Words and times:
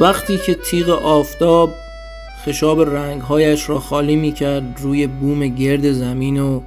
وقتی 0.00 0.38
که 0.38 0.54
تیغ 0.54 0.88
آفتاب 0.88 1.70
خشاب 2.44 2.80
رنگهایش 2.80 3.68
را 3.68 3.78
خالی 3.78 4.16
می 4.16 4.32
کرد 4.32 4.62
روی 4.78 5.06
بوم 5.06 5.48
گرد 5.48 5.92
زمین 5.92 6.40
و 6.40 6.60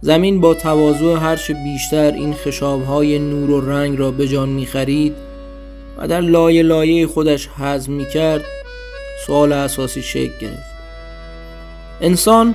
زمین 0.00 0.40
با 0.40 0.54
تواضع 0.54 1.16
هرچه 1.16 1.54
بیشتر 1.54 2.12
این 2.12 2.34
خشابهای 2.34 3.18
نور 3.18 3.50
و 3.50 3.70
رنگ 3.70 3.98
را 3.98 4.10
به 4.10 4.28
جان 4.28 4.48
می 4.48 4.66
خرید 4.66 5.14
و 5.98 6.08
در 6.08 6.20
لایه 6.20 6.62
لایه 6.62 7.06
خودش 7.06 7.48
هضم 7.58 7.92
می 7.92 8.06
کرد 8.08 8.44
سوال 9.26 9.52
اساسی 9.52 10.02
شکل 10.02 10.38
گرفت. 10.40 10.76
انسان 12.00 12.54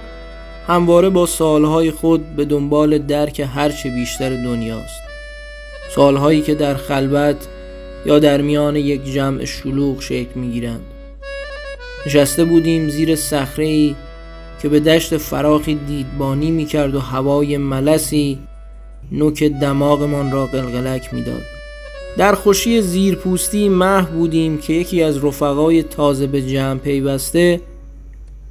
همواره 0.68 1.10
با 1.10 1.26
سالهای 1.26 1.92
خود 1.92 2.36
به 2.36 2.46
دنبال 2.46 2.98
درک 2.98 3.50
هرچه 3.56 3.90
بیشتر 3.90 4.30
دنیاست. 4.30 5.02
سالهایی 5.96 6.42
که 6.42 6.56
در 6.56 6.76
خلوت 6.76 7.48
یا 8.06 8.20
در 8.20 8.42
میان 8.42 8.76
یک 8.76 9.06
جمع 9.06 9.46
شلوغ 9.46 10.02
شکل 10.02 10.40
می 10.40 10.52
گیرند 10.52 10.82
نشسته 12.06 12.46
بودیم 12.46 12.90
زیر 12.90 13.16
صخره 13.16 13.96
که 14.62 14.70
به 14.70 14.80
دشت 14.80 15.18
فراخی 15.18 15.76
دیدبانی 15.76 16.52
می 16.52 16.66
کرد 16.66 16.96
و 16.96 17.00
هوای 17.00 17.58
ملسی 17.58 18.40
نوک 19.12 19.44
دماغمان 19.44 20.32
را 20.32 20.46
قلقلک 20.46 21.14
می‌داد. 21.14 21.42
در 22.18 22.36
خوشی 22.36 22.82
زیرپوستی 22.82 23.70
مح 23.70 24.06
بودیم 24.06 24.58
که 24.58 24.74
یکی 24.74 25.04
از 25.04 25.26
رفقای 25.26 25.84
تازه 25.84 26.28
به 26.28 26.42
جمع 26.42 26.80
پیوسته 26.80 27.62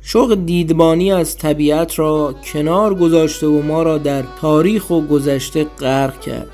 شوق 0.03 0.35
دیدبانی 0.47 1.13
از 1.13 1.37
طبیعت 1.37 1.99
را 1.99 2.35
کنار 2.53 2.95
گذاشته 2.95 3.47
و 3.47 3.63
ما 3.63 3.83
را 3.83 3.99
در 3.99 4.25
تاریخ 4.41 4.91
و 4.91 5.01
گذشته 5.01 5.65
غرق 5.65 6.21
کرد 6.21 6.49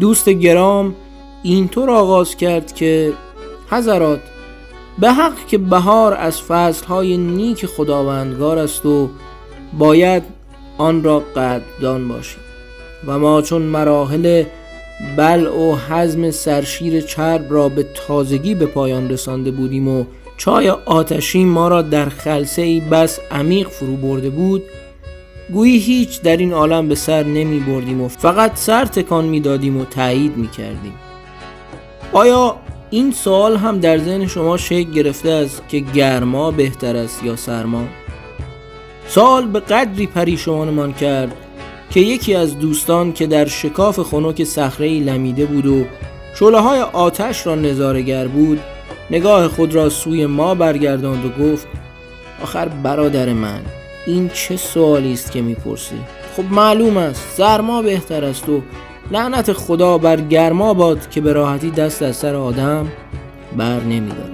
دوست 0.00 0.28
گرام 0.28 0.94
اینطور 1.42 1.90
آغاز 1.90 2.36
کرد 2.36 2.74
که 2.74 3.12
حضرات 3.70 4.20
به 4.98 5.12
حق 5.12 5.46
که 5.46 5.58
بهار 5.58 6.14
از 6.14 6.42
فصلهای 6.42 7.16
نیک 7.16 7.66
خداوندگار 7.66 8.58
است 8.58 8.86
و 8.86 9.10
باید 9.78 10.22
آن 10.78 11.02
را 11.02 11.18
قدردان 11.20 12.08
باشیم. 12.08 12.40
و 13.06 13.18
ما 13.18 13.42
چون 13.42 13.62
مراحل 13.62 14.44
بل 15.16 15.46
و 15.46 15.76
حزم 15.76 16.30
سرشیر 16.30 17.00
چرب 17.00 17.46
را 17.50 17.68
به 17.68 17.86
تازگی 17.94 18.54
به 18.54 18.66
پایان 18.66 19.10
رسانده 19.10 19.50
بودیم 19.50 19.88
و 19.88 20.04
چای 20.36 20.70
آتشین 20.70 21.48
ما 21.48 21.68
را 21.68 21.82
در 21.82 22.08
خلصه 22.08 22.62
ای 22.62 22.80
بس 22.80 23.20
عمیق 23.30 23.68
فرو 23.68 23.96
برده 23.96 24.30
بود 24.30 24.62
گویی 25.52 25.78
هیچ 25.78 26.22
در 26.22 26.36
این 26.36 26.52
عالم 26.52 26.88
به 26.88 26.94
سر 26.94 27.22
نمی 27.22 27.60
بردیم 27.60 28.00
و 28.00 28.08
فقط 28.08 28.56
سر 28.56 28.84
تکان 28.84 29.24
می 29.24 29.40
دادیم 29.40 29.76
و 29.76 29.84
تایید 29.84 30.36
می 30.36 30.48
کردیم. 30.48 30.94
آیا 32.12 32.56
این 32.90 33.12
سوال 33.12 33.56
هم 33.56 33.80
در 33.80 33.98
ذهن 33.98 34.26
شما 34.26 34.56
شکل 34.56 34.90
گرفته 34.90 35.30
است 35.30 35.62
که 35.68 35.78
گرما 35.78 36.50
بهتر 36.50 36.96
است 36.96 37.24
یا 37.24 37.36
سرما؟ 37.36 37.84
سال 39.08 39.46
به 39.46 39.60
قدری 39.60 40.06
پریشانمان 40.06 40.92
کرد 40.92 41.32
که 41.90 42.00
یکی 42.00 42.34
از 42.34 42.58
دوستان 42.58 43.12
که 43.12 43.26
در 43.26 43.46
شکاف 43.46 44.00
خنک 44.00 44.44
صخره 44.44 45.00
لمیده 45.00 45.46
بود 45.46 45.66
و 45.66 45.84
شعله 46.34 46.60
های 46.60 46.80
آتش 46.80 47.46
را 47.46 47.54
نظارگر 47.54 48.28
بود 48.28 48.60
نگاه 49.10 49.48
خود 49.48 49.74
را 49.74 49.88
سوی 49.88 50.26
ما 50.26 50.54
برگرداند 50.54 51.24
و 51.24 51.44
گفت 51.44 51.66
آخر 52.42 52.68
برادر 52.68 53.32
من 53.32 53.60
این 54.06 54.28
چه 54.34 54.56
سوالی 54.56 55.12
است 55.12 55.32
که 55.32 55.42
می‌پرسی؟ 55.42 56.00
خب 56.36 56.44
معلوم 56.50 56.96
است 56.96 57.36
سرما 57.36 57.82
بهتر 57.82 58.24
است 58.24 58.48
و 58.48 58.62
لعنت 59.12 59.52
خدا 59.52 59.98
بر 59.98 60.20
گرما 60.20 60.74
باد 60.74 61.10
که 61.10 61.20
به 61.20 61.32
راحتی 61.32 61.70
دست 61.70 62.02
از 62.02 62.16
سر 62.16 62.34
آدم 62.34 62.88
بر 63.56 63.80
نمی‌داد 63.80 64.30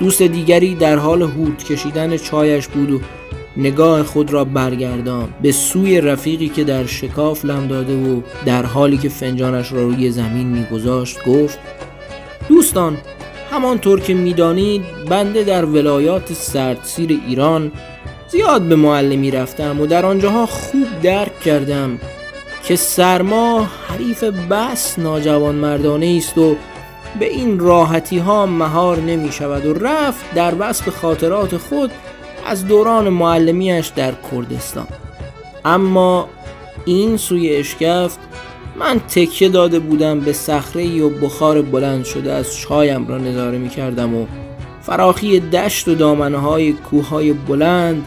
دوست 0.00 0.22
دیگری 0.22 0.74
در 0.74 0.96
حال 0.96 1.22
هود 1.22 1.64
کشیدن 1.64 2.16
چایش 2.16 2.68
بود 2.68 2.90
و 2.90 3.00
نگاه 3.56 4.02
خود 4.02 4.32
را 4.32 4.44
برگردان 4.44 5.28
به 5.42 5.52
سوی 5.52 6.00
رفیقی 6.00 6.48
که 6.48 6.64
در 6.64 6.86
شکاف 6.86 7.44
لم 7.44 7.68
داده 7.68 7.96
و 7.96 8.20
در 8.46 8.66
حالی 8.66 8.98
که 8.98 9.08
فنجانش 9.08 9.72
را 9.72 9.82
روی 9.82 10.10
زمین 10.10 10.46
میگذاشت 10.46 11.24
گفت 11.24 11.58
دوستان 12.48 12.96
همانطور 13.50 14.00
که 14.00 14.14
می‌دانید 14.14 14.82
بنده 15.08 15.44
در 15.44 15.64
ولایات 15.64 16.32
سردسیر 16.32 17.20
ایران 17.28 17.72
زیاد 18.28 18.62
به 18.62 18.76
معلمی 18.76 19.30
رفتم 19.30 19.80
و 19.80 19.86
در 19.86 20.06
آنجاها 20.06 20.46
خوب 20.46 20.86
درک 21.02 21.40
کردم 21.40 21.98
که 22.68 22.76
سرما 22.76 23.68
حریف 23.88 24.24
بس 24.24 24.98
ناجوان 24.98 25.54
مردانه 25.54 26.14
است 26.18 26.38
و 26.38 26.56
به 27.20 27.28
این 27.28 27.58
راحتی 27.58 28.18
ها 28.18 28.46
مهار 28.46 29.00
نمی 29.00 29.32
شود 29.32 29.66
و 29.66 29.74
رفت 29.74 30.34
در 30.34 30.54
وصف 30.58 30.88
خاطرات 30.88 31.56
خود 31.56 31.90
از 32.46 32.66
دوران 32.66 33.08
معلمیش 33.08 33.86
در 33.86 34.12
کردستان. 34.30 34.86
اما 35.64 36.28
این 36.84 37.16
سوی 37.16 37.56
اشکفت 37.56 38.18
من 38.76 39.00
تکیه 39.00 39.48
داده 39.48 39.78
بودم 39.78 40.20
به 40.20 40.32
صخره 40.32 41.02
و 41.02 41.10
بخار 41.10 41.62
بلند 41.62 42.04
شده 42.04 42.32
از 42.32 42.56
چایم 42.56 43.06
را 43.06 43.18
نظاره 43.18 43.58
می 43.58 43.68
کردم 43.68 44.14
و 44.14 44.26
فراخی 44.82 45.40
دشت 45.40 45.88
و 45.88 45.94
دامنه 45.94 46.38
های 46.38 46.72
کوه 46.72 47.08
های 47.08 47.32
بلند 47.32 48.06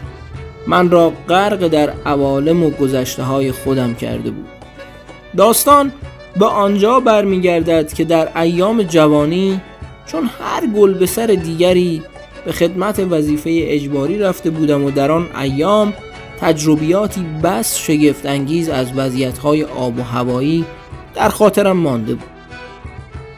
من 0.66 0.90
را 0.90 1.12
غرق 1.28 1.68
در 1.68 1.92
عوالم 2.06 2.62
و 2.62 2.70
گذشته 2.70 3.22
های 3.22 3.52
خودم 3.52 3.94
کرده 3.94 4.30
بود. 4.30 4.48
داستان 5.36 5.92
به 6.38 6.46
آنجا 6.46 7.00
برمیگردد 7.00 7.92
که 7.92 8.04
در 8.04 8.38
ایام 8.40 8.82
جوانی 8.82 9.60
چون 10.06 10.30
هر 10.40 10.66
گل 10.66 10.94
به 10.94 11.06
سر 11.06 11.26
دیگری 11.26 12.02
به 12.44 12.52
خدمت 12.52 12.98
وظیفه 13.10 13.50
اجباری 13.54 14.18
رفته 14.18 14.50
بودم 14.50 14.84
و 14.84 14.90
در 14.90 15.10
آن 15.10 15.28
ایام 15.40 15.92
تجربیاتی 16.40 17.26
بس 17.42 17.76
شگفت 17.78 18.26
انگیز 18.26 18.68
از 18.68 18.92
وضعیتهای 18.96 19.64
آب 19.64 19.98
و 19.98 20.02
هوایی 20.02 20.64
در 21.14 21.28
خاطرم 21.28 21.76
مانده 21.76 22.14
بود. 22.14 22.28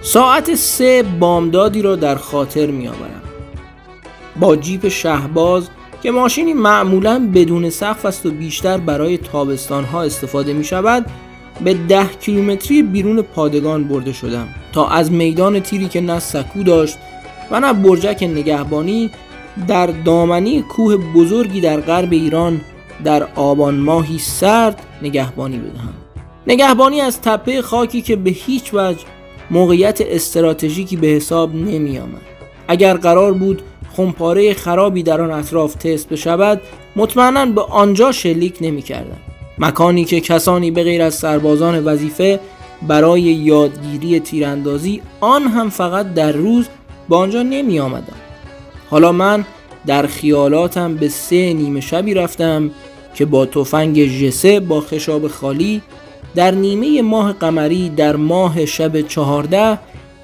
ساعت 0.00 0.54
سه 0.54 1.04
بامدادی 1.20 1.82
را 1.82 1.96
در 1.96 2.14
خاطر 2.14 2.66
می 2.66 2.88
آورم 2.88 3.22
با 4.40 4.56
جیپ 4.56 4.88
شهباز 4.88 5.68
که 6.04 6.10
ماشینی 6.10 6.52
معمولا 6.52 7.30
بدون 7.34 7.70
سقف 7.70 8.06
است 8.06 8.26
و 8.26 8.30
بیشتر 8.30 8.78
برای 8.78 9.18
تابستان 9.18 9.84
ها 9.84 10.02
استفاده 10.02 10.52
می 10.52 10.64
شود 10.64 11.06
به 11.64 11.74
ده 11.74 12.06
کیلومتری 12.06 12.82
بیرون 12.82 13.22
پادگان 13.22 13.84
برده 13.84 14.12
شدم 14.12 14.48
تا 14.72 14.88
از 14.88 15.12
میدان 15.12 15.60
تیری 15.60 15.88
که 15.88 16.00
نه 16.00 16.18
سکو 16.18 16.62
داشت 16.62 16.98
و 17.50 17.60
نه 17.60 17.72
برجک 17.72 18.22
نگهبانی 18.22 19.10
در 19.68 19.86
دامنی 19.86 20.62
کوه 20.62 20.96
بزرگی 20.96 21.60
در 21.60 21.80
غرب 21.80 22.12
ایران 22.12 22.60
در 23.04 23.28
آبان 23.34 23.74
ماهی 23.74 24.18
سرد 24.18 24.82
نگهبانی 25.02 25.58
بدهم 25.58 25.94
نگهبانی 26.46 27.00
از 27.00 27.20
تپه 27.20 27.62
خاکی 27.62 28.02
که 28.02 28.16
به 28.16 28.30
هیچ 28.30 28.74
وجه 28.74 29.04
موقعیت 29.50 30.00
استراتژیکی 30.00 30.96
به 30.96 31.06
حساب 31.06 31.54
نمی 31.54 31.98
آمد. 31.98 32.22
اگر 32.68 32.96
قرار 32.96 33.32
بود 33.32 33.62
خمپاره 33.96 34.54
خرابی 34.54 35.02
در 35.02 35.20
آن 35.20 35.30
اطراف 35.30 35.74
تست 35.74 36.08
بشود 36.08 36.60
مطمئنا 36.96 37.46
به 37.46 37.62
آنجا 37.62 38.12
شلیک 38.12 38.56
نمی 38.60 38.82
کردن. 38.82 39.16
مکانی 39.58 40.04
که 40.04 40.20
کسانی 40.20 40.70
به 40.70 40.82
غیر 40.82 41.02
از 41.02 41.14
سربازان 41.14 41.84
وظیفه 41.84 42.40
برای 42.88 43.22
یادگیری 43.22 44.20
تیراندازی 44.20 45.02
آن 45.20 45.42
هم 45.42 45.70
فقط 45.70 46.14
در 46.14 46.32
روز 46.32 46.68
به 47.08 47.16
آنجا 47.16 47.42
نمی 47.42 47.80
آمدم. 47.80 48.16
حالا 48.90 49.12
من 49.12 49.44
در 49.86 50.06
خیالاتم 50.06 50.94
به 50.94 51.08
سه 51.08 51.52
نیمه 51.52 51.80
شبی 51.80 52.14
رفتم 52.14 52.70
که 53.14 53.24
با 53.24 53.46
تفنگ 53.46 54.04
جسه 54.04 54.60
با 54.60 54.80
خشاب 54.80 55.28
خالی 55.28 55.82
در 56.34 56.50
نیمه 56.50 57.02
ماه 57.02 57.32
قمری 57.32 57.88
در 57.88 58.16
ماه 58.16 58.66
شب 58.66 59.00
چهارده 59.00 59.78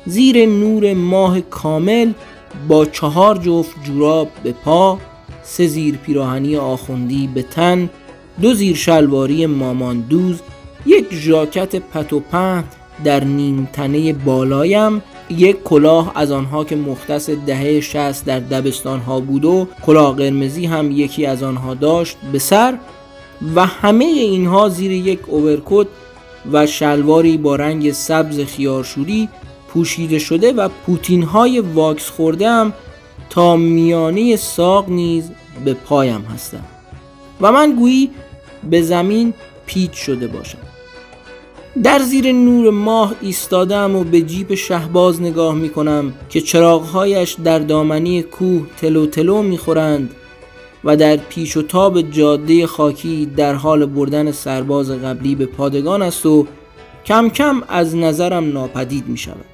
زیر 0.06 0.46
نور 0.46 0.94
ماه 0.94 1.40
کامل 1.40 2.12
با 2.68 2.84
چهار 2.84 3.38
جفت 3.38 3.84
جوراب 3.84 4.28
به 4.42 4.52
پا 4.52 4.98
سه 5.42 5.66
زیر 5.66 5.96
پیراهنی 5.96 6.56
آخوندی 6.56 7.26
به 7.34 7.42
تن 7.42 7.90
دو 8.42 8.54
زیر 8.54 8.76
شلواری 8.76 9.46
ماماندوز 9.46 10.40
یک 10.86 11.14
ژاکت 11.14 11.76
پتو 11.76 12.22
در 13.04 13.24
نیم 13.24 13.68
تنه 13.72 14.12
بالایم 14.12 15.02
یک 15.30 15.62
کلاه 15.62 16.12
از 16.14 16.32
آنها 16.32 16.64
که 16.64 16.76
مختص 16.76 17.30
دهه 17.30 17.80
شست 17.80 18.26
در 18.26 18.40
دبستان 18.40 19.00
ها 19.00 19.20
بود 19.20 19.44
و 19.44 19.68
کلاه 19.86 20.16
قرمزی 20.16 20.66
هم 20.66 20.90
یکی 20.90 21.26
از 21.26 21.42
آنها 21.42 21.74
داشت 21.74 22.16
به 22.32 22.38
سر 22.38 22.78
و 23.54 23.66
همه 23.66 24.04
اینها 24.04 24.68
زیر 24.68 24.92
یک 24.92 25.20
اوورکوت 25.26 25.86
و 26.52 26.66
شلواری 26.66 27.36
با 27.36 27.56
رنگ 27.56 27.92
سبز 27.92 28.40
خیارشوری 28.40 29.28
پوشیده 29.72 30.18
شده 30.18 30.52
و 30.52 30.68
پوتین 30.68 31.22
های 31.22 31.60
واکس 31.60 32.10
خورده 32.10 32.48
هم 32.48 32.72
تا 33.30 33.56
میانه 33.56 34.36
ساق 34.36 34.88
نیز 34.88 35.30
به 35.64 35.74
پایم 35.74 36.20
هستم 36.20 36.64
و 37.40 37.52
من 37.52 37.72
گویی 37.72 38.10
به 38.70 38.82
زمین 38.82 39.34
پیچ 39.66 39.92
شده 39.92 40.26
باشم. 40.26 40.58
در 41.82 41.98
زیر 41.98 42.32
نور 42.32 42.70
ماه 42.70 43.14
ایستادم 43.20 43.96
و 43.96 44.04
به 44.04 44.20
جیب 44.20 44.54
شهباز 44.54 45.22
نگاه 45.22 45.54
می 45.54 45.70
کنم 45.70 46.12
که 46.28 46.40
چراغهایش 46.40 47.36
در 47.44 47.58
دامنی 47.58 48.22
کوه 48.22 48.66
تلو 48.76 49.06
تلو 49.06 49.42
می 49.42 49.58
خورند 49.58 50.14
و 50.84 50.96
در 50.96 51.16
پیش 51.16 51.56
و 51.56 51.62
تاب 51.62 52.02
جاده 52.02 52.66
خاکی 52.66 53.26
در 53.36 53.54
حال 53.54 53.86
بردن 53.86 54.32
سرباز 54.32 54.90
قبلی 54.90 55.34
به 55.34 55.46
پادگان 55.46 56.02
است 56.02 56.26
و 56.26 56.46
کم 57.04 57.28
کم 57.28 57.62
از 57.68 57.96
نظرم 57.96 58.52
ناپدید 58.52 59.08
می 59.08 59.16
شود 59.16 59.44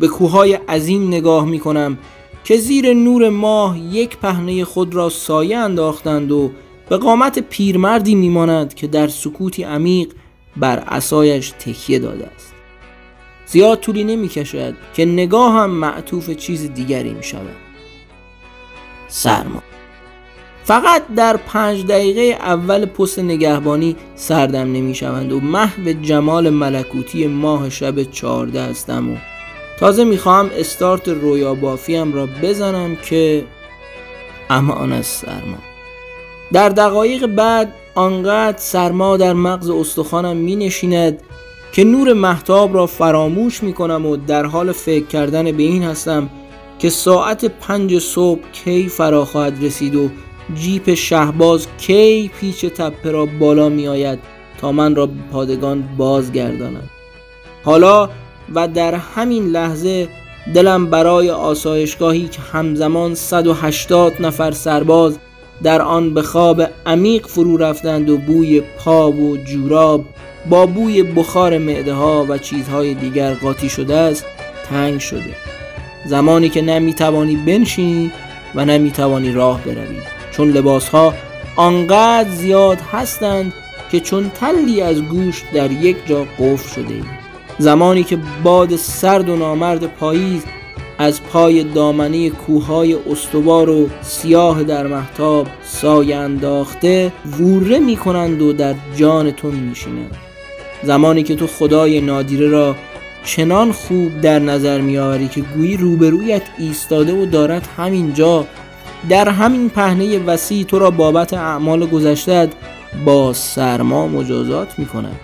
به 0.00 0.08
کوههای 0.08 0.54
عظیم 0.54 1.08
نگاه 1.08 1.44
می 1.44 1.58
کنم 1.58 1.98
که 2.44 2.56
زیر 2.56 2.94
نور 2.94 3.28
ماه 3.28 3.78
یک 3.78 4.16
پهنه 4.16 4.64
خود 4.64 4.94
را 4.94 5.08
سایه 5.08 5.58
انداختند 5.58 6.32
و 6.32 6.50
به 6.88 6.96
قامت 6.96 7.38
پیرمردی 7.38 8.14
میماند 8.14 8.74
که 8.74 8.86
در 8.86 9.08
سکوتی 9.08 9.62
عمیق 9.62 10.12
بر 10.56 10.78
اسایش 10.78 11.50
تکیه 11.50 11.98
داده 11.98 12.26
است. 12.26 12.54
زیاد 13.46 13.80
طولی 13.80 14.04
نمی 14.04 14.28
کشد 14.28 14.74
که 14.94 15.04
نگاه 15.04 15.52
هم 15.52 15.70
معطوف 15.70 16.30
چیز 16.30 16.74
دیگری 16.74 17.14
می 17.14 17.22
شود 17.22 17.56
سرما. 19.08 19.62
فقط 20.64 21.02
در 21.16 21.36
پنج 21.36 21.86
دقیقه 21.86 22.38
اول 22.40 22.86
پست 22.86 23.18
نگهبانی 23.18 23.96
سردم 24.14 24.72
نمی 24.72 24.94
شوند 24.94 25.32
و 25.32 25.40
محو 25.40 25.92
جمال 25.92 26.50
ملکوتی 26.50 27.26
ماه 27.26 27.70
شب 27.70 28.02
چارده 28.02 28.62
هستم 28.62 29.12
و 29.12 29.16
تازه 29.78 30.04
می‌خواهم 30.04 30.50
استارت 30.56 31.08
رویا 31.08 31.54
بافیم 31.54 32.14
را 32.14 32.28
بزنم 32.42 32.96
که 32.96 33.44
امان 34.50 34.92
از 34.92 35.06
سرما. 35.06 35.58
در 36.52 36.68
دقایق 36.68 37.26
بعد 37.26 37.72
آنقدر 37.94 38.58
سرما 38.58 39.16
در 39.16 39.32
مغز 39.32 39.70
استخوانم 39.70 40.36
می 40.36 40.56
نشیند 40.56 41.22
که 41.72 41.84
نور 41.84 42.12
محتاب 42.12 42.74
را 42.74 42.86
فراموش 42.86 43.62
می 43.62 43.72
کنم 43.72 44.06
و 44.06 44.16
در 44.16 44.46
حال 44.46 44.72
فکر 44.72 45.06
کردن 45.06 45.52
به 45.52 45.62
این 45.62 45.82
هستم 45.82 46.30
که 46.78 46.90
ساعت 46.90 47.44
پنج 47.44 47.98
صبح 47.98 48.40
کی 48.52 48.88
فرا 48.88 49.24
خواهد 49.24 49.64
رسید 49.64 49.94
و 49.94 50.10
جیپ 50.54 50.94
شهباز 50.94 51.66
کی 51.78 52.30
پیچ 52.40 52.66
تپه 52.66 53.10
را 53.10 53.26
بالا 53.26 53.68
می 53.68 53.88
آید 53.88 54.18
تا 54.60 54.72
من 54.72 54.94
را 54.94 55.06
به 55.06 55.12
پادگان 55.32 55.88
بازگرداند. 55.96 56.90
حالا 57.64 58.10
و 58.54 58.68
در 58.68 58.94
همین 58.94 59.46
لحظه 59.46 60.08
دلم 60.54 60.86
برای 60.86 61.30
آسایشگاهی 61.30 62.28
که 62.28 62.42
همزمان 62.42 63.14
180 63.14 64.12
نفر 64.20 64.50
سرباز 64.50 65.18
در 65.62 65.82
آن 65.82 66.14
به 66.14 66.22
خواب 66.22 66.62
عمیق 66.86 67.26
فرو 67.26 67.56
رفتند 67.56 68.10
و 68.10 68.16
بوی 68.16 68.60
پا 68.60 69.12
و 69.12 69.36
جوراب 69.36 70.04
با 70.50 70.66
بوی 70.66 71.02
بخار 71.02 71.58
معده 71.58 71.92
ها 71.92 72.26
و 72.28 72.38
چیزهای 72.38 72.94
دیگر 72.94 73.34
قاطی 73.34 73.68
شده 73.68 73.96
است 73.96 74.24
تنگ 74.70 75.00
شده 75.00 75.34
زمانی 76.06 76.48
که 76.48 76.62
نمی‌توانی 76.62 77.36
بنشینی 77.36 78.12
و 78.54 78.64
نمی‌توانی 78.64 79.32
راه 79.32 79.60
بروی 79.62 80.00
چون 80.32 80.50
لباس 80.50 80.88
ها 80.88 81.14
آنقدر 81.56 82.30
زیاد 82.30 82.80
هستند 82.80 83.52
که 83.90 84.00
چون 84.00 84.30
تلی 84.30 84.80
از 84.80 85.02
گوش 85.02 85.42
در 85.54 85.72
یک 85.72 85.96
جا 86.06 86.26
قفل 86.38 86.74
شده 86.74 86.94
اید. 86.94 87.23
زمانی 87.58 88.04
که 88.04 88.18
باد 88.42 88.76
سرد 88.76 89.28
و 89.28 89.36
نامرد 89.36 89.86
پاییز 89.86 90.42
از 90.98 91.22
پای 91.22 91.64
دامنه 91.64 92.30
کوههای 92.30 92.94
استوار 93.10 93.70
و 93.70 93.88
سیاه 94.02 94.62
در 94.62 94.86
محتاب 94.86 95.46
سایه 95.62 96.16
انداخته 96.16 97.12
ووره 97.38 97.78
می 97.78 97.96
کنند 97.96 98.42
و 98.42 98.52
در 98.52 98.74
جان 98.96 99.30
تو 99.30 99.50
می 99.50 99.70
نشینند 99.70 100.16
زمانی 100.82 101.22
که 101.22 101.36
تو 101.36 101.46
خدای 101.46 102.00
نادیره 102.00 102.48
را 102.48 102.76
چنان 103.24 103.72
خوب 103.72 104.20
در 104.20 104.38
نظر 104.38 104.80
میآوری 104.80 105.28
که 105.28 105.40
گویی 105.40 105.76
روبرویت 105.76 106.42
ایستاده 106.58 107.12
و 107.12 107.26
دارد 107.26 107.68
همینجا 107.76 108.46
در 109.08 109.28
همین 109.28 109.70
پهنه 109.70 110.18
وسیع 110.18 110.64
تو 110.64 110.78
را 110.78 110.90
بابت 110.90 111.34
اعمال 111.34 111.86
گذشتت 111.86 112.48
با 113.04 113.32
سرما 113.32 114.08
مجازات 114.08 114.78
می 114.78 114.86
کند 114.86 115.20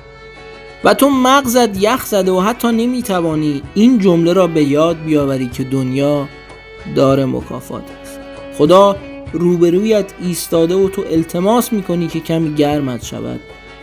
و 0.84 0.94
تو 0.94 1.08
مغزت 1.08 1.82
یخ 1.82 2.06
زده 2.06 2.30
و 2.30 2.40
حتی 2.40 2.68
نمی‌توانی 2.68 3.62
این 3.74 3.98
جمله 3.98 4.32
را 4.32 4.46
به 4.46 4.62
یاد 4.62 5.02
بیاوری 5.04 5.48
که 5.48 5.64
دنیا 5.64 6.28
دار 6.94 7.24
مکافات 7.24 7.82
است. 8.02 8.20
خدا 8.58 8.96
روبرویت 9.32 10.12
ایستاده 10.22 10.74
و 10.74 10.88
تو 10.88 11.04
التماس 11.10 11.72
می‌کنی 11.72 12.08
که 12.08 12.20
کمی 12.20 12.54
گرمت 12.54 13.04
شود. 13.04 13.40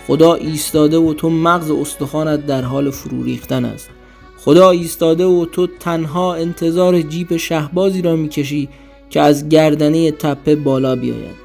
خدا 0.08 0.34
ایستاده 0.34 0.98
و 0.98 1.14
تو 1.14 1.30
مغز 1.30 1.72
استخوانت 1.72 2.46
در 2.46 2.62
حال 2.62 2.92
فرو 2.92 3.24
ریختن 3.24 3.66
است. 3.66 3.90
خدا 4.38 4.70
ایستاده 4.70 5.26
و 5.26 5.46
تو 5.46 5.68
تنها 5.68 6.36
انتظار 6.36 7.02
جیپ 7.02 7.38
شهبازی 7.38 8.02
را 8.02 8.16
می‌کشی 8.16 8.70
که 9.10 9.22
از 9.22 9.50
گردنه 9.50 10.12
تپه 10.12 10.56
بالا 10.56 10.96
بیاید. 10.96 11.36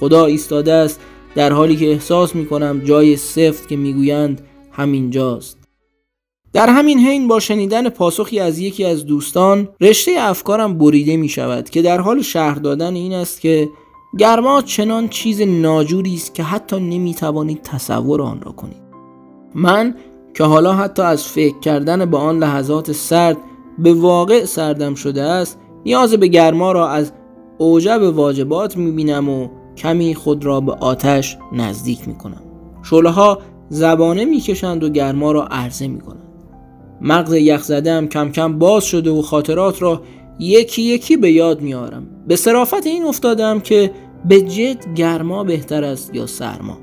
خدا 0.00 0.26
ایستاده 0.26 0.72
است 0.72 1.00
در 1.34 1.52
حالی 1.52 1.76
که 1.76 1.90
احساس 1.90 2.34
می‌کنم 2.34 2.80
جای 2.84 3.16
سفت 3.16 3.68
که 3.68 3.76
می‌گویند 3.76 4.40
همینجاست. 4.72 5.58
در 6.52 6.68
همین 6.68 6.98
حین 6.98 7.28
با 7.28 7.40
شنیدن 7.40 7.88
پاسخی 7.88 8.40
از 8.40 8.58
یکی 8.58 8.84
از 8.84 9.06
دوستان 9.06 9.68
رشته 9.80 10.12
افکارم 10.18 10.78
بریده 10.78 11.16
می 11.16 11.28
شود 11.28 11.70
که 11.70 11.82
در 11.82 12.00
حال 12.00 12.22
شهر 12.22 12.54
دادن 12.54 12.94
این 12.94 13.12
است 13.12 13.40
که 13.40 13.68
گرما 14.18 14.62
چنان 14.62 15.08
چیز 15.08 15.40
ناجوری 15.40 16.14
است 16.14 16.34
که 16.34 16.42
حتی 16.42 16.76
نمی 16.80 17.14
توانید 17.14 17.62
تصور 17.62 18.22
آن 18.22 18.40
را 18.40 18.52
کنید. 18.52 18.82
من 19.54 19.94
که 20.34 20.44
حالا 20.44 20.72
حتی 20.72 21.02
از 21.02 21.24
فکر 21.24 21.58
کردن 21.58 22.04
به 22.04 22.16
آن 22.16 22.38
لحظات 22.38 22.92
سرد 22.92 23.36
به 23.78 23.94
واقع 23.94 24.44
سردم 24.44 24.94
شده 24.94 25.22
است 25.22 25.58
نیاز 25.84 26.14
به 26.14 26.26
گرما 26.26 26.72
را 26.72 26.88
از 26.88 27.12
اوجب 27.58 28.02
واجبات 28.02 28.76
می 28.76 28.90
بینم 28.90 29.28
و 29.28 29.48
کمی 29.76 30.14
خود 30.14 30.44
را 30.44 30.60
به 30.60 30.72
آتش 30.72 31.38
نزدیک 31.52 32.08
می 32.08 32.14
کنم. 32.14 32.42
شله 32.82 33.10
ها 33.10 33.38
زبانه 33.70 34.24
می‌کشند 34.24 34.84
و 34.84 34.88
گرما 34.88 35.32
را 35.32 35.44
عرضه 35.44 35.88
می‌کنند. 35.88 36.28
مغز 37.00 37.34
یخزده 37.34 37.92
هم 37.92 38.08
کم 38.08 38.30
کم 38.30 38.58
باز 38.58 38.84
شده 38.84 39.10
و 39.10 39.22
خاطرات 39.22 39.82
را 39.82 40.02
یکی 40.38 40.82
یکی 40.82 41.16
به 41.16 41.32
یاد 41.32 41.60
میارم 41.60 42.06
به 42.26 42.36
صرافت 42.36 42.86
این 42.86 43.04
افتادم 43.04 43.60
که 43.60 43.90
به 44.24 44.40
جد 44.40 44.94
گرما 44.94 45.44
بهتر 45.44 45.84
است 45.84 46.14
یا 46.14 46.26
سرما. 46.26 46.78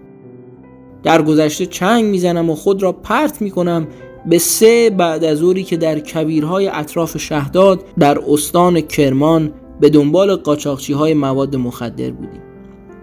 در 1.03 1.21
گذشته 1.21 1.65
چنگ 1.65 2.05
می‌زنم 2.05 2.49
و 2.49 2.55
خود 2.55 2.83
را 2.83 2.91
پرت 2.91 3.41
می‌کنم 3.41 3.87
به 4.25 4.37
سه 4.37 4.89
بعد 4.89 5.23
از 5.23 5.43
اوری 5.43 5.63
که 5.63 5.77
در 5.77 5.99
کبیرهای 5.99 6.67
اطراف 6.67 7.17
شهداد 7.17 7.83
در 7.99 8.19
استان 8.29 8.81
کرمان 8.81 9.53
به 9.79 9.89
دنبال 9.89 10.35
قاچاقچی 10.35 10.93
های 10.93 11.13
مواد 11.13 11.55
مخدر 11.55 12.11
بودیم. 12.11 12.41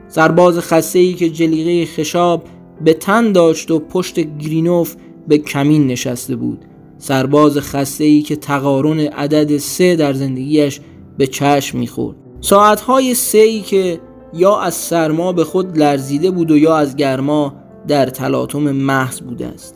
سرباز 0.09 0.59
خسته 0.59 0.99
ای 0.99 1.15
که 1.15 1.31
جلیقه 1.31 1.93
خشاب 1.93 2.45
به 2.81 2.95
تن 2.95 3.33
داشت 3.33 3.71
و 3.71 3.79
پشت 3.79 4.21
گرینوف 4.21 4.95
به 5.29 5.39
کمین 5.39 5.87
نشسته 5.87 6.37
بود. 6.37 6.65
سرباز 6.99 7.59
خسته 7.59 8.05
ای 8.05 8.23
که 8.23 8.37
تقارن 8.37 9.01
عدد 9.01 9.57
سه 9.57 9.97
در 9.97 10.13
زندگیش 10.13 10.81
به 11.19 11.27
چشم 11.27 11.79
می‌خورد. 11.79 12.17
ساعتهای 12.41 13.15
سه 13.15 13.39
ای 13.39 13.61
که 13.61 14.01
یا 14.35 14.61
از 14.61 14.75
سرما 14.75 15.33
به 15.33 15.45
خود 15.45 15.79
لرزیده 15.79 16.31
بود 16.31 16.51
و 16.51 16.57
یا 16.57 16.77
از 16.77 16.97
گرما 16.97 17.55
در 17.89 18.07
تلاطم 18.07 18.73
محض 18.73 19.21
بوده 19.21 19.47
است. 19.47 19.75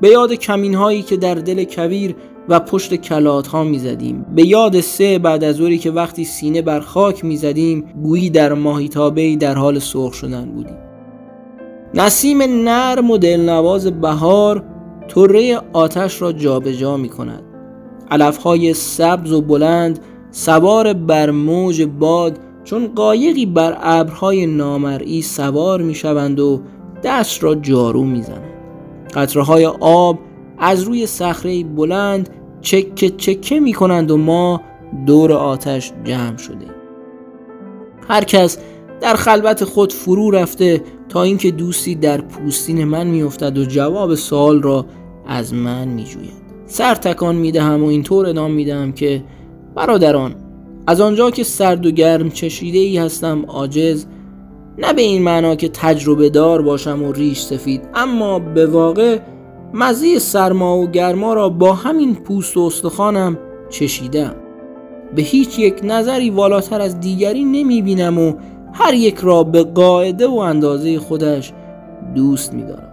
به 0.00 0.08
یاد 0.08 0.32
کمین 0.32 0.74
هایی 0.74 1.02
که 1.02 1.16
در 1.16 1.34
دل 1.34 1.64
کویر 1.64 2.14
و 2.48 2.60
پشت 2.60 2.94
کلات 2.94 3.46
ها 3.46 3.64
می 3.64 3.78
زدیم 3.78 4.26
به 4.34 4.46
یاد 4.46 4.80
سه 4.80 5.18
بعد 5.18 5.44
از 5.44 5.60
اوری 5.60 5.78
که 5.78 5.90
وقتی 5.90 6.24
سینه 6.24 6.62
بر 6.62 6.80
خاک 6.80 7.24
می 7.24 7.36
زدیم 7.36 7.80
گویی 8.02 8.30
در 8.30 8.52
ماهیتابه 8.52 9.36
در 9.36 9.54
حال 9.54 9.78
سرخ 9.78 10.14
شدن 10.14 10.44
بودیم. 10.44 10.85
نسیم 11.94 12.42
نرم 12.42 13.10
و 13.10 13.18
دلنواز 13.18 14.00
بهار 14.00 14.62
طره 15.08 15.60
آتش 15.72 16.22
را 16.22 16.32
جابجا 16.32 16.72
جا 16.72 16.96
می 16.96 17.08
کند. 17.08 17.42
علفهای 18.10 18.74
سبز 18.74 19.32
و 19.32 19.40
بلند 19.40 19.98
سوار 20.30 20.92
بر 20.92 21.30
موج 21.30 21.82
باد 21.82 22.38
چون 22.64 22.86
قایقی 22.86 23.46
بر 23.46 23.78
ابرهای 23.80 24.46
نامرئی 24.46 25.22
سوار 25.22 25.82
می 25.82 25.94
شوند 25.94 26.40
و 26.40 26.60
دست 27.04 27.44
را 27.44 27.54
جارو 27.54 28.04
می 28.04 28.22
زنند. 28.22 28.56
قطره 29.14 29.42
های 29.42 29.66
آب 29.80 30.18
از 30.58 30.82
روی 30.82 31.06
صخره 31.06 31.64
بلند 31.64 32.28
چکه 32.60 33.10
چکه 33.10 33.60
می 33.60 33.72
کنند 33.72 34.10
و 34.10 34.16
ما 34.16 34.60
دور 35.06 35.32
آتش 35.32 35.92
جمع 36.04 36.36
شده 36.36 36.66
هر 38.08 38.24
کس 38.24 38.58
در 39.00 39.14
خلوت 39.14 39.64
خود 39.64 39.92
فرو 39.92 40.30
رفته 40.30 40.82
تا 41.16 41.22
اینکه 41.22 41.50
دوستی 41.50 41.94
در 41.94 42.20
پوستین 42.20 42.84
من 42.84 43.06
میافتد 43.06 43.58
و 43.58 43.64
جواب 43.64 44.14
سوال 44.14 44.62
را 44.62 44.86
از 45.26 45.54
من 45.54 45.88
میجوید. 45.88 46.32
سر 46.66 46.94
تکان 46.94 47.36
می‌دهم 47.36 47.84
و 47.84 47.86
اینطور 47.86 48.26
ادام 48.26 48.50
می‌دهم 48.50 48.92
که 48.92 49.24
برادران 49.74 50.34
از 50.86 51.00
آنجا 51.00 51.30
که 51.30 51.44
سرد 51.44 51.86
و 51.86 51.90
گرم 51.90 52.30
چشیده 52.30 52.78
ای 52.78 52.98
هستم 52.98 53.44
عاجز 53.48 54.06
نه 54.78 54.92
به 54.92 55.02
این 55.02 55.22
معنا 55.22 55.54
که 55.54 55.68
تجربه 55.68 56.30
دار 56.30 56.62
باشم 56.62 57.02
و 57.02 57.12
ریش 57.12 57.40
سفید 57.40 57.82
اما 57.94 58.38
به 58.38 58.66
واقع 58.66 59.18
مزه 59.74 60.18
سرما 60.18 60.78
و 60.78 60.86
گرما 60.86 61.34
را 61.34 61.48
با 61.48 61.72
همین 61.72 62.14
پوست 62.14 62.56
و 62.56 62.60
استخوانم 62.60 63.38
چشیدم. 63.70 64.34
به 65.14 65.22
هیچ 65.22 65.58
یک 65.58 65.80
نظری 65.82 66.30
والاتر 66.30 66.80
از 66.80 67.00
دیگری 67.00 67.44
نمی 67.44 67.82
بینم 67.82 68.18
و 68.18 68.32
هر 68.78 68.94
یک 68.94 69.18
را 69.18 69.42
به 69.42 69.62
قاعده 69.62 70.26
و 70.26 70.34
اندازه 70.34 70.98
خودش 70.98 71.52
دوست 72.14 72.54
می 72.54 72.62
دارم 72.62 72.92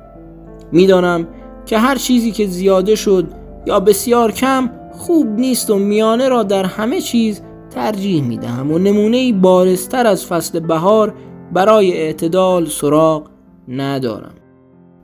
می‌دانم 0.72 1.28
که 1.66 1.78
هر 1.78 1.96
چیزی 1.96 2.32
که 2.32 2.48
زیاده 2.48 2.96
شد 2.96 3.28
یا 3.66 3.80
بسیار 3.80 4.32
کم 4.32 4.70
خوب 4.92 5.28
نیست 5.28 5.70
و 5.70 5.76
میانه 5.76 6.30
را 6.30 6.44
در 6.44 6.66
همه 6.66 7.02
چیز 7.02 7.42
ترجیح 7.70 8.24
می 8.24 8.38
دهم 8.38 8.72
و 8.72 8.80
نمونه 8.80 9.34
بارستر 9.34 10.08
از 10.08 10.26
فصل 10.26 10.60
بهار 10.60 11.14
برای 11.54 11.94
اعتدال 11.94 12.66
سراغ 12.66 13.28
ندارم. 13.68 14.36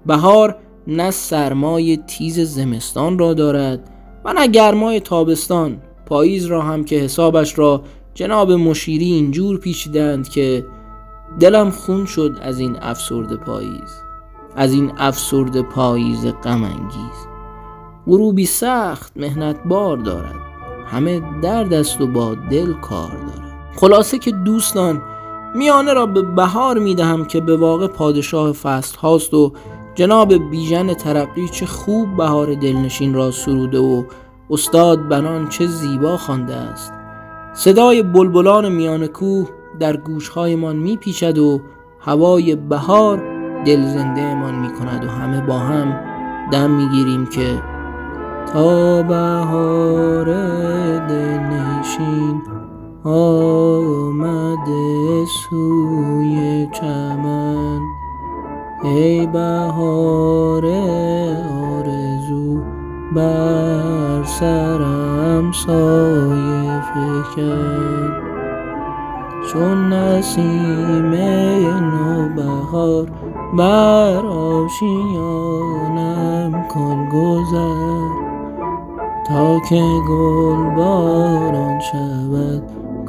بهار 0.05 0.55
نه 0.88 1.12
سرمای 1.12 1.98
تیز 1.98 2.39
زمستان 2.39 3.19
را 3.19 3.33
دارد 3.33 3.89
و 4.25 4.33
نه 4.33 4.48
گرمای 4.48 5.00
تابستان. 5.00 5.81
پاییز 6.05 6.45
را 6.45 6.62
هم 6.62 6.83
که 6.83 6.95
حسابش 6.95 7.59
را 7.59 7.81
جناب 8.19 8.51
مشیری 8.51 9.05
اینجور 9.05 9.57
پیچیدند 9.57 10.29
که 10.29 10.67
دلم 11.39 11.69
خون 11.69 12.05
شد 12.05 12.38
از 12.41 12.59
این 12.59 12.77
افسرد 12.81 13.33
پاییز 13.33 14.01
از 14.55 14.73
این 14.73 14.91
افسرد 14.97 15.61
پاییز 15.61 16.25
غم 16.25 16.63
انگیز. 16.63 17.27
غروبی 18.07 18.45
سخت 18.45 19.13
مهنت 19.15 19.63
بار 19.65 19.97
دارد 19.97 20.35
همه 20.85 21.21
درد 21.41 21.73
است 21.73 22.01
و 22.01 22.07
با 22.07 22.35
دل 22.35 22.73
کار 22.73 23.11
دارد. 23.11 23.75
خلاصه 23.75 24.19
که 24.19 24.31
دوستان 24.31 25.01
میانه 25.55 25.93
را 25.93 26.05
به 26.05 26.21
بهار 26.21 26.79
می‌دهم 26.79 27.25
که 27.25 27.41
به 27.41 27.57
واقع 27.57 27.88
پادشاه 27.88 28.51
فصل 28.51 28.97
هاست 28.97 29.33
و 29.33 29.53
جناب 29.95 30.49
بیژن 30.49 30.93
ترقی 30.93 31.49
چه 31.49 31.65
خوب 31.65 32.17
بهار 32.17 32.53
دلنشین 32.53 33.13
را 33.13 33.31
سروده 33.31 33.79
و 33.79 34.03
استاد 34.49 35.07
بنان 35.07 35.49
چه 35.49 35.67
زیبا 35.67 36.17
خوانده 36.17 36.55
است. 36.55 36.99
صدای 37.53 38.03
بلبلان 38.03 38.70
میان 38.70 39.08
کوه 39.08 39.50
در 39.79 39.98
گوشهایمان 39.98 40.75
میپیچد 40.75 41.38
و 41.38 41.62
هوای 42.00 42.56
بهار 42.56 43.18
دل 43.65 43.88
زنده 43.88 44.36
من 44.36 44.56
می 44.56 44.74
کند 44.74 45.06
و 45.06 45.08
همه 45.08 45.41
با 45.41 45.60
هم 45.60 46.00
دم 46.51 46.72
می‌گیریم 46.72 47.25
که 47.25 47.62
تا 48.53 49.03
بهار 49.03 50.25
دلنشین 51.08 52.41
آمده 53.03 55.25
سوی 55.25 56.68
چمن. 56.72 57.79
ای 58.84 59.27
بهار 59.27 60.65
آرزو 61.75 62.62
بر 63.15 64.24
سرم 64.24 65.51
سایه 65.51 66.68
فکر. 66.93 68.29
چون 69.53 69.93
نسیم 69.93 71.13
نوبهار 71.84 73.05
بر 73.58 74.25
آشیانم 74.25 75.48
کن 76.69 77.10
گذر. 77.10 78.29
تا 79.27 79.60
که 79.60 79.81
گل 80.10 80.75
باران 80.75 81.79
شود 81.79 82.63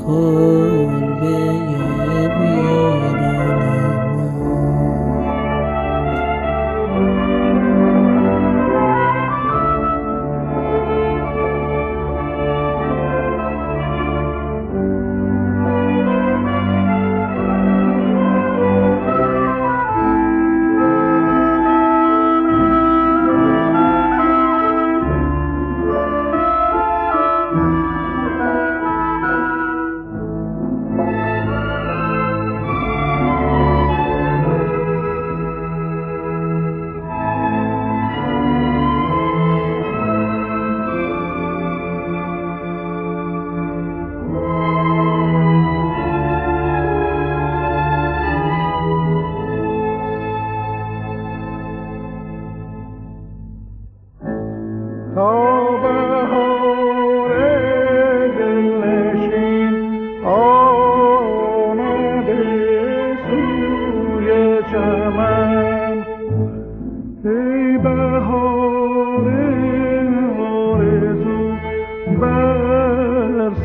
کلبه 0.06 1.79
سر 1.79 1.79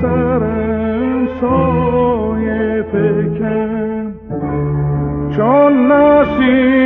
سرم 0.01 1.27
سایه 1.41 2.83
فکر. 2.91 4.05
چون 5.35 5.91
نسیم 5.91 6.84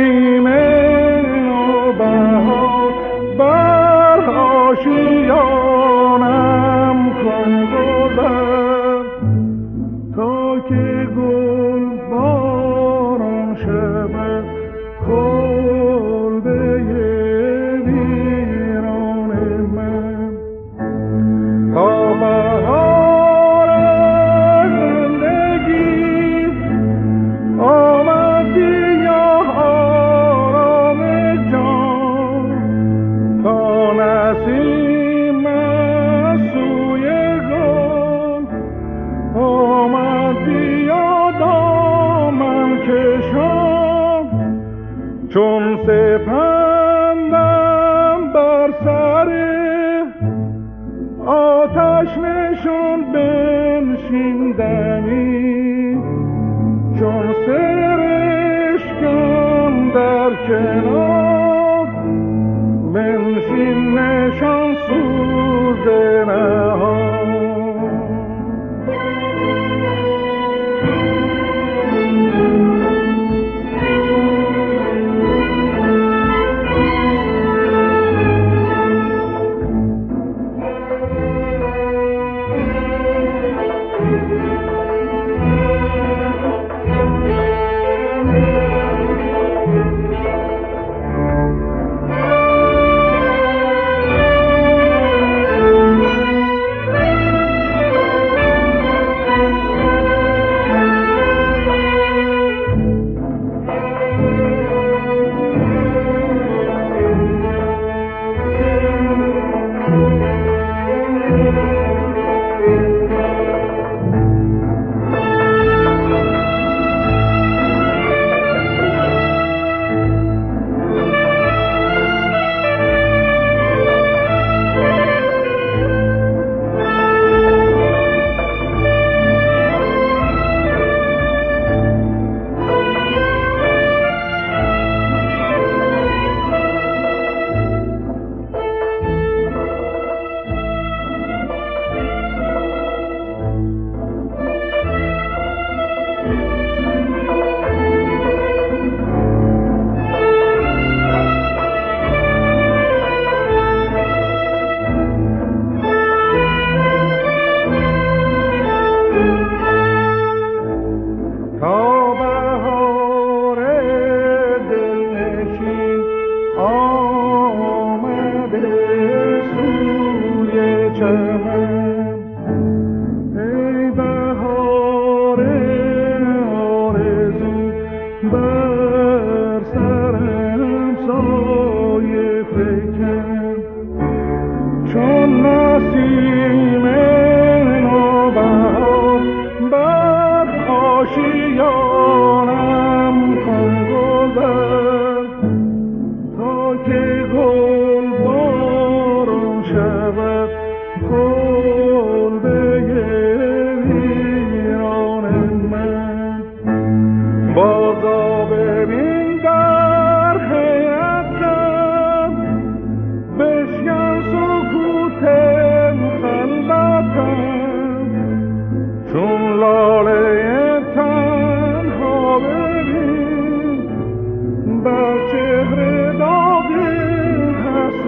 perché 60.30 60.80
no 60.82 61.19